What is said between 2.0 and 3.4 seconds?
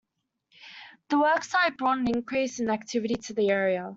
increase in activity to